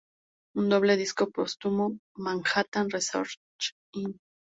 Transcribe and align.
Un 0.63 0.67
doble 0.73 0.95
disco 1.01 1.27
póstumo, 1.35 1.89
"Manhattan 2.31 2.89
Research 2.99 3.37
Inc. 4.05 4.17